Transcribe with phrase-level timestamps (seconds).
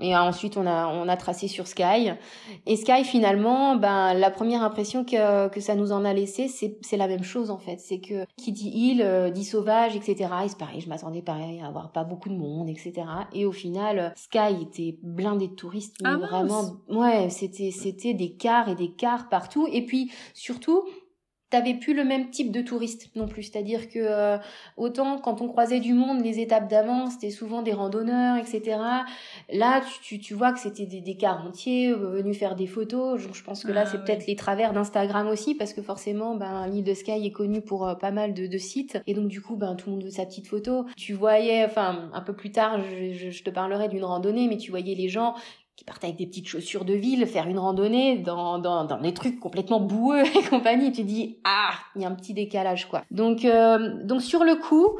[0.00, 2.12] Et ensuite, on a, on a tracé sur Sky.
[2.66, 6.76] Et Sky, finalement, ben, la première impression que, que ça nous en a laissé, c'est,
[6.82, 7.78] c'est la même chose, en fait.
[7.78, 10.30] C'est que qui dit île, euh, dit sauvage, etc.
[10.44, 12.92] Et c'est pareil, je m'attendais pareil à avoir pas beaucoup de monde, etc.
[13.32, 15.96] Et au final, Sky était blindé de touristes.
[16.04, 19.66] Ah, vraiment, ouais, c'était, c'était des cars et des cars partout.
[19.70, 20.84] Et puis, surtout,
[21.50, 23.44] t'avais plus le même type de touriste non plus.
[23.44, 24.38] C'est-à-dire que euh,
[24.76, 28.78] autant quand on croisait du monde, les étapes d'avant, c'était souvent des randonneurs, etc.
[29.50, 33.20] Là, tu, tu, vois que c'était des, des entiers euh, venus faire des photos.
[33.20, 34.04] Je, pense que là, Ah, c'est ouais.
[34.04, 37.86] peut-être les travers d'Instagram aussi, parce que forcément, ben, l'île de Sky est connue pour
[37.88, 39.00] euh, pas mal de, de sites.
[39.06, 40.84] Et donc, du coup, ben, tout le monde veut sa petite photo.
[40.96, 44.58] Tu voyais, enfin, un peu plus tard, je, je, je te parlerai d'une randonnée, mais
[44.58, 45.34] tu voyais les gens
[45.78, 49.14] qui partaient avec des petites chaussures de ville faire une randonnée dans, dans, dans des
[49.14, 50.90] trucs complètement boueux et compagnie.
[50.90, 53.04] Tu dis, ah, il y a un petit décalage, quoi.
[53.12, 54.98] Donc, euh, donc sur le coup,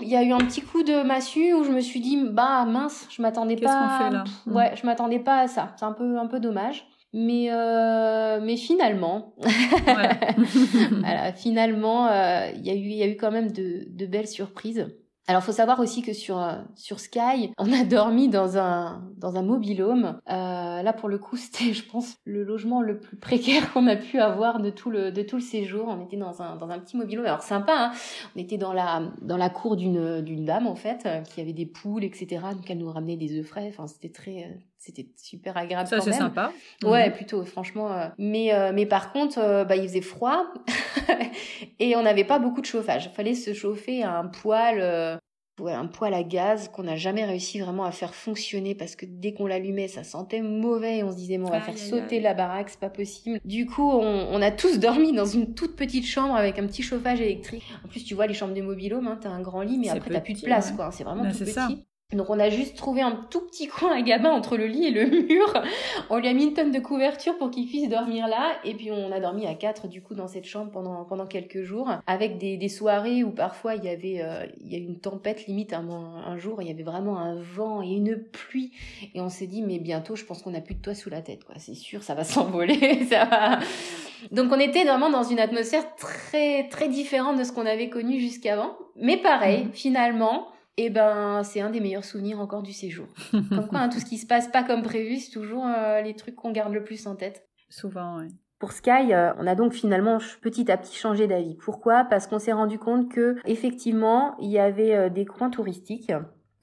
[0.00, 2.64] il y a eu un petit coup de massue où je me suis dit, bah
[2.64, 3.98] mince, je m'attendais pas.
[3.98, 5.74] fait là Pff, Ouais, je m'attendais pas à ça.
[5.76, 6.86] C'est un peu, un peu dommage.
[7.12, 10.08] Mais, euh, mais finalement, Ouais.
[11.02, 14.06] voilà, finalement, euh, il y a eu, il y a eu quand même de, de
[14.06, 14.86] belles surprises.
[15.26, 19.36] Alors, faut savoir aussi que sur euh, sur Sky, on a dormi dans un dans
[19.36, 20.20] un mobilhome.
[20.28, 23.96] Euh, là, pour le coup, c'était, je pense, le logement le plus précaire qu'on a
[23.96, 25.86] pu avoir de tout le de tout le séjour.
[25.88, 27.24] On était dans un dans un petit mobilhome.
[27.24, 27.92] Alors sympa, hein
[28.36, 31.52] on était dans la dans la cour d'une d'une dame en fait euh, qui avait
[31.54, 32.42] des poules, etc.
[32.52, 33.66] Donc elle nous ramenait des œufs frais.
[33.70, 36.52] Enfin, c'était très euh, c'était super agréable Ça, c'est sympa.
[36.84, 37.14] Ouais, Mhm.
[37.16, 37.92] plutôt, franchement.
[37.92, 40.44] euh, Mais, euh, mais par contre, euh, bah, il faisait froid
[41.78, 43.06] et on n'avait pas beaucoup de chauffage.
[43.06, 45.20] Il fallait se chauffer à un poêle,
[45.60, 49.06] ouais, un poêle à gaz qu'on n'a jamais réussi vraiment à faire fonctionner parce que
[49.08, 52.20] dès qu'on l'allumait, ça sentait mauvais et on se disait, bon, on va faire sauter
[52.20, 53.38] la baraque, c'est pas possible.
[53.44, 56.82] Du coup, on, on a tous dormi dans une toute petite chambre avec un petit
[56.82, 57.64] chauffage électrique.
[57.84, 60.10] En plus, tu vois, les chambres des mobilhomes, hein, t'as un grand lit, mais après,
[60.10, 60.76] t'as plus de place, ouais.
[60.76, 60.90] quoi.
[60.92, 61.52] C'est vraiment Bah, tout petit.
[61.52, 61.68] ça.
[62.12, 64.90] Donc on a juste trouvé un tout petit coin à Gabin entre le lit et
[64.90, 65.52] le mur.
[66.10, 68.52] On lui a mis une tonne de couverture pour qu'il puisse dormir là.
[68.64, 71.62] Et puis on a dormi à quatre du coup dans cette chambre pendant pendant quelques
[71.62, 74.82] jours, avec des, des soirées où parfois il y avait euh, il y a eu
[74.82, 76.62] une tempête limite un, un jour.
[76.62, 78.70] Il y avait vraiment un vent et une pluie.
[79.14, 81.22] Et on s'est dit mais bientôt je pense qu'on a plus de toit sous la
[81.22, 81.56] tête quoi.
[81.58, 83.06] C'est sûr ça va s'envoler.
[83.10, 83.58] ça va.
[84.30, 88.20] Donc on était vraiment dans une atmosphère très très différente de ce qu'on avait connu
[88.20, 88.76] jusqu'avant.
[88.94, 89.72] Mais pareil Mhm.
[89.72, 90.48] finalement.
[90.76, 93.06] Eh ben, c'est un des meilleurs souvenirs encore du séjour.
[93.32, 96.16] Comme quoi, hein, tout ce qui se passe pas comme prévu, c'est toujours euh, les
[96.16, 97.46] trucs qu'on garde le plus en tête.
[97.68, 98.28] Souvent, ouais.
[98.58, 101.56] Pour Sky, euh, on a donc finalement petit à petit changé d'avis.
[101.56, 102.04] Pourquoi?
[102.04, 106.12] Parce qu'on s'est rendu compte que effectivement, il y avait euh, des coins touristiques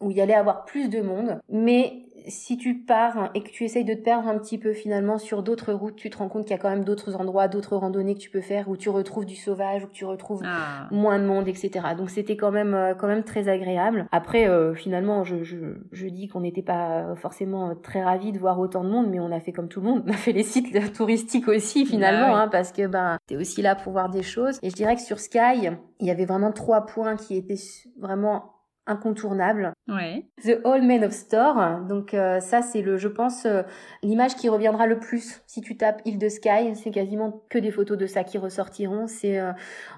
[0.00, 3.64] où il y allait avoir plus de monde, mais si tu pars et que tu
[3.64, 6.42] essayes de te perdre un petit peu finalement sur d'autres routes, tu te rends compte
[6.44, 8.88] qu'il y a quand même d'autres endroits, d'autres randonnées que tu peux faire où tu
[8.88, 10.88] retrouves du sauvage, où tu retrouves Ah.
[10.90, 11.70] moins de monde, etc.
[11.96, 14.06] Donc c'était quand même euh, quand même très agréable.
[14.12, 15.56] Après, euh, finalement, je, je,
[15.92, 19.32] je dis qu'on n'était pas forcément très ravis de voir autant de monde, mais on
[19.32, 22.34] a fait comme tout le monde, on a fait les sites touristiques aussi finalement, Bah
[22.34, 22.40] ouais.
[22.42, 24.58] hein, parce que ben t'es aussi là pour voir des choses.
[24.62, 25.68] Et je dirais que sur Sky,
[26.00, 27.54] il y avait vraiment trois points qui étaient
[27.98, 28.52] vraiment
[28.90, 29.72] incontournables.
[29.88, 30.26] Ouais.
[30.42, 31.80] The All Men of Store.
[31.88, 33.62] Donc euh, ça c'est le je pense euh,
[34.02, 37.70] l'image qui reviendra le plus si tu tapes île de Sky, c'est quasiment que des
[37.70, 39.52] photos de ça qui ressortiront, c'est euh,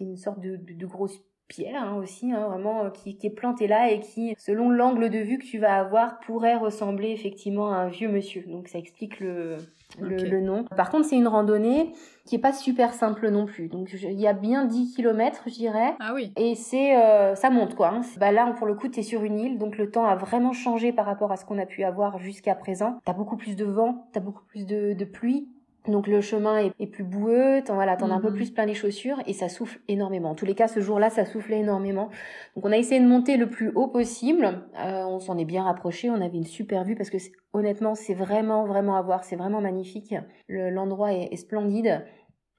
[0.00, 3.30] une sorte de, de, de grosse pierre hein, aussi hein, vraiment euh, qui, qui est
[3.30, 7.72] plantée là et qui selon l'angle de vue que tu vas avoir pourrait ressembler effectivement
[7.72, 8.44] à un vieux monsieur.
[8.46, 9.56] Donc ça explique le
[9.98, 10.64] le, le nom.
[10.76, 11.92] Par contre, c'est une randonnée
[12.26, 13.68] qui est pas super simple non plus.
[13.68, 15.94] Donc il y a bien 10 kilomètres, je dirais.
[15.98, 16.32] Ah oui.
[16.36, 17.88] Et c'est euh, ça monte quoi.
[17.88, 18.02] Hein.
[18.18, 20.92] Bah là pour le coup t'es sur une île donc le temps a vraiment changé
[20.92, 22.98] par rapport à ce qu'on a pu avoir jusqu'à présent.
[23.04, 25.48] T'as beaucoup plus de vent, t'as beaucoup plus de, de pluie.
[25.86, 28.34] Donc le chemin est, est plus boueux, t'en voilà, t'en as un peu Mhm.
[28.34, 30.30] plus plein les chaussures et ça souffle énormément.
[30.30, 32.10] En tous les cas, ce jour-là, ça soufflait énormément.
[32.56, 34.44] Donc on a essayé de monter le plus haut possible.
[34.78, 37.16] Euh, on s'en est bien rapproché, on avait une super vue parce que
[37.54, 40.14] honnêtement, c'est vraiment vraiment à voir, c'est vraiment magnifique.
[40.46, 42.04] Le- L'endroit est, est splendide.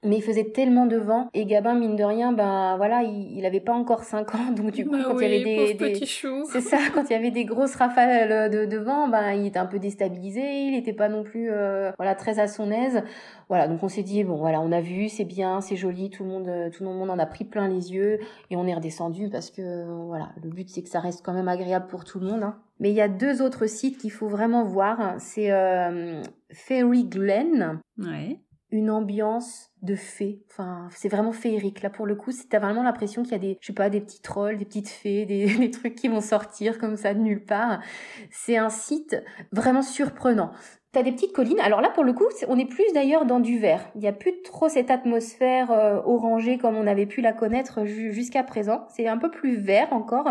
[0.02, 3.44] Mais il faisait tellement de vent et Gabin mine de rien ben voilà il, il
[3.44, 5.74] avait pas encore 5 ans donc du coup Bah quand oui, il y avait des,
[5.74, 5.92] des-
[6.46, 9.58] c'est ça, quand il y avait des grosses rafales de, de vent, ben il était
[9.58, 13.02] un peu déstabilisé, il n'était pas non plus euh, voilà très à son aise.
[13.50, 16.24] Voilà, donc on s'est dit bon voilà, on a vu, c'est bien, c'est joli, tout
[16.24, 18.20] le monde euh, tout le monde en a pris plein les yeux
[18.50, 21.48] et on est redescendu parce que voilà, le but c'est que ça reste quand même
[21.48, 22.42] agréable pour tout le monde.
[22.42, 22.56] hein.
[22.78, 26.22] Mais il y a deux autres sites qu'il faut vraiment voir, c'est euh,
[26.52, 28.38] Fairy Glen, Ouais.
[28.72, 30.42] Une ambiance de fées.
[30.50, 31.82] Enfin, c'est vraiment féerique.
[31.82, 34.00] Là, pour le coup, t'as vraiment l'impression qu'il y a des, je sais pas, des
[34.00, 37.44] petits trolls, des petites fées, des, des trucs qui vont sortir comme ça de nulle
[37.44, 37.80] part.
[38.30, 39.16] C'est un site
[39.52, 40.52] vraiment surprenant.
[40.92, 41.60] T'as des petites collines.
[41.60, 43.88] Alors là, pour le coup, on est plus d'ailleurs dans du vert.
[43.94, 47.84] Il n'y a plus trop cette atmosphère euh, orangée comme on avait pu la connaître
[47.84, 48.86] jusqu'à présent.
[48.88, 50.26] C'est un peu plus vert encore.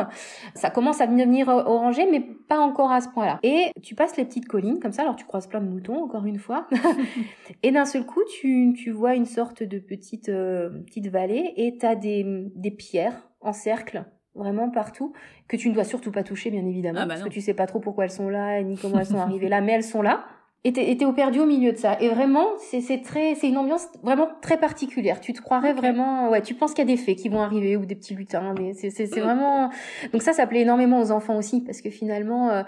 [0.55, 3.39] Ça commence à devenir euh, orangé, mais pas encore à ce point-là.
[3.41, 5.03] Et tu passes les petites collines comme ça.
[5.03, 6.67] Alors tu croises plein de moutons, encore une fois.
[7.63, 11.77] et d'un seul coup, tu, tu vois une sorte de petite, euh, petite vallée et
[11.77, 14.03] t'as des, des pierres en cercle
[14.35, 15.13] vraiment partout,
[15.47, 17.53] que tu ne dois surtout pas toucher, bien évidemment, ah bah parce que tu sais
[17.53, 20.01] pas trop pourquoi elles sont là, ni comment elles sont arrivées là, mais elles sont
[20.01, 20.25] là.
[20.65, 21.97] Et t'es, au perdu au milieu de ça.
[22.01, 25.21] Et vraiment, c'est, c'est très, c'est une ambiance vraiment très particulière.
[25.21, 27.77] Tu te croirais vraiment, ouais, tu penses qu'il y a des fées qui vont arriver
[27.77, 29.69] ou des petits lutins, mais c'est, c'est, c'est vraiment.
[30.11, 32.63] Donc ça, ça plaît énormément aux enfants aussi, parce que finalement, euh,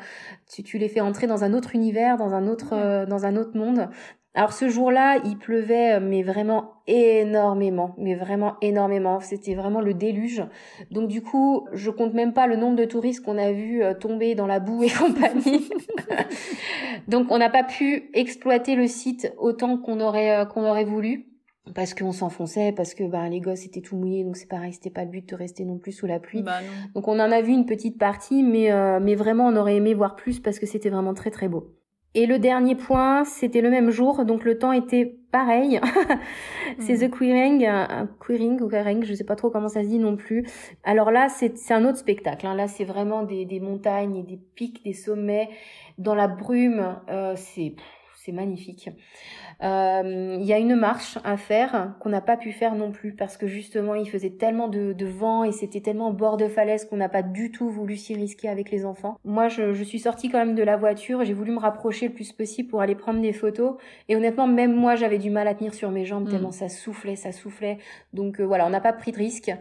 [0.50, 3.36] tu, tu les fais entrer dans un autre univers, dans un autre, euh, dans un
[3.36, 3.90] autre monde.
[4.33, 9.19] Alors ce jour-là, il pleuvait, euh, mais vraiment énormément, mais vraiment énormément.
[9.19, 10.44] C'était vraiment le déluge.
[10.89, 13.94] Donc du coup, je compte même pas le nombre de touristes qu'on a vu euh,
[13.94, 15.69] tomber dans la boue et compagnie.
[17.10, 21.28] Donc on n'a pas pu exploiter le site autant qu'on aurait euh, qu'on aurait voulu
[21.75, 24.89] parce qu'on s'enfonçait, parce que bah, les gosses étaient tout mouillés, donc c'est pareil, c'était
[24.89, 26.42] pas le but de rester non plus sous la pluie.
[26.42, 26.60] Bah,
[26.95, 30.16] donc on en a vu une petite partie, mais, mais vraiment on aurait aimé voir
[30.16, 31.75] plus parce que c'était vraiment très très beau.
[32.13, 35.80] Et le dernier point, c'était le même jour, donc le temps était pareil.
[36.80, 37.10] c'est hmm.
[37.10, 40.18] The Queering, un Queering ou Queering, je sais pas trop comment ça se dit non
[40.18, 40.46] plus.
[40.84, 42.46] Alors là, c'est un autre spectacle.
[42.46, 42.56] Hein.
[42.56, 45.50] Là, c'est vraiment des, des, montagnes et des pics, des sommets
[45.98, 46.98] dans la brume.
[47.10, 47.75] Euh, c'est
[48.23, 48.89] c'est magnifique.
[49.63, 53.15] Euh, il y a une marche à faire qu'on n'a pas pu faire non plus
[53.15, 56.85] parce que justement il faisait tellement de, vent et c'était tellement au bord de falaise
[56.85, 59.18] qu'on n'a pas du tout voulu s'y risquer avec les enfants.
[59.25, 62.31] Moi je, suis sortie quand même de la voiture, j'ai voulu me rapprocher le plus
[62.31, 63.75] possible pour aller prendre des photos
[64.07, 66.53] et honnêtement même moi j'avais du mal à tenir sur mes jambes tellement mm.
[66.53, 67.79] ça soufflait, ça soufflait.
[68.13, 69.51] Donc euh, voilà, on n'a pas pris de risque.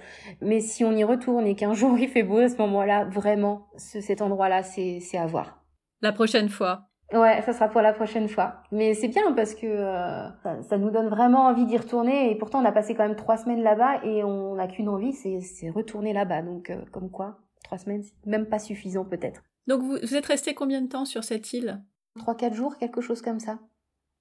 [0.43, 3.69] Mais si on y retourne et qu'un jour il fait beau à ce moment-là, vraiment
[3.77, 5.65] cet endroit-là c'est à voir.
[6.03, 6.90] La prochaine fois.
[7.13, 8.63] Ouais, ça sera pour la prochaine fois.
[8.71, 12.31] Mais c'est bien parce que euh, ça, nous donne vraiment envie d'y retourner.
[12.31, 15.13] Et pourtant, on a passé quand même trois semaines là-bas et on n'a qu'une envie,
[15.13, 16.43] c'est retourner là-bas.
[16.43, 19.43] Donc, euh, comme quoi, trois semaines, c'est même pas suffisant peut-être.
[19.67, 21.83] Donc, vous, vous êtes resté combien de temps sur cette île?
[22.19, 23.59] Trois, quatre jours, quelque chose comme ça.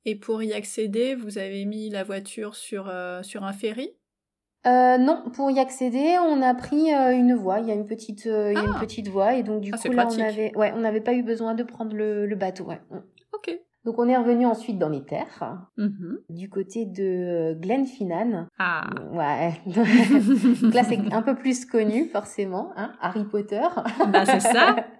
[0.05, 3.91] Et pour y accéder, vous avez mis la voiture sur, euh, sur un ferry?
[4.67, 7.59] Euh, non, pour y accéder, on a pris euh, une voie.
[7.59, 8.79] Il y a une petite, euh, il y a une ah.
[8.79, 11.23] petite voie et donc du ah, coup là, on avait, ouais, on n'avait pas eu
[11.23, 12.65] besoin de prendre le, le bateau.
[12.65, 12.81] Ouais.
[13.33, 13.57] Ok.
[13.85, 16.17] Donc on est revenu ensuite dans les terres, mm-hmm.
[16.29, 18.49] du côté de Glenfinnan.
[18.59, 18.89] Ah.
[19.13, 19.53] Ouais.
[20.61, 23.65] donc là c'est un peu plus connu forcément, hein, Harry Potter.
[24.11, 24.75] Bah c'est ça.